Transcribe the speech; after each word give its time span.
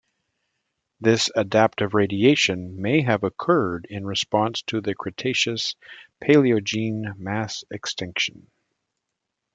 This 0.99 1.29
adaptive 1.35 1.93
radiation 1.93 2.81
may 2.81 3.03
have 3.03 3.21
occurred 3.23 3.85
in 3.87 4.03
response 4.03 4.63
to 4.63 4.81
the 4.81 4.95
Cretaceous-Paleogene 4.95 7.15
mass 7.19 7.63
extinction. 7.69 8.47